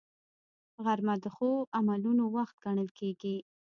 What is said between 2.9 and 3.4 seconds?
کېږي